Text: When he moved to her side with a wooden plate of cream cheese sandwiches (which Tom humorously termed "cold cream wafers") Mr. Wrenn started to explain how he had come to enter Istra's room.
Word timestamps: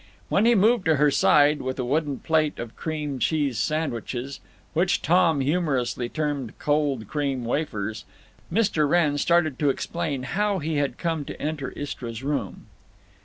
When 0.29 0.45
he 0.47 0.55
moved 0.55 0.85
to 0.85 0.95
her 0.95 1.11
side 1.11 1.61
with 1.61 1.77
a 1.77 1.85
wooden 1.85 2.17
plate 2.21 2.57
of 2.57 2.75
cream 2.75 3.19
cheese 3.19 3.59
sandwiches 3.59 4.39
(which 4.73 5.03
Tom 5.03 5.41
humorously 5.41 6.09
termed 6.09 6.57
"cold 6.57 7.07
cream 7.07 7.45
wafers") 7.45 8.03
Mr. 8.51 8.89
Wrenn 8.89 9.19
started 9.19 9.59
to 9.59 9.69
explain 9.69 10.23
how 10.23 10.57
he 10.57 10.77
had 10.77 10.97
come 10.97 11.23
to 11.25 11.39
enter 11.39 11.69
Istra's 11.75 12.23
room. 12.23 12.65